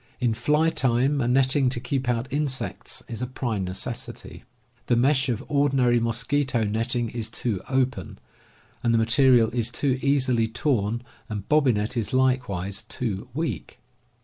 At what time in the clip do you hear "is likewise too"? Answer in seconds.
11.97-13.27